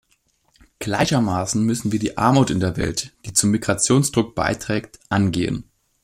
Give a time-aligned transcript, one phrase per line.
[0.79, 5.65] Gleichermaßen müssen wir die Armut in der Welt, die zum Migrationsdruck beiträgt, angehen.